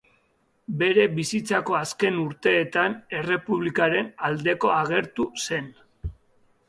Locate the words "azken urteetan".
1.81-2.95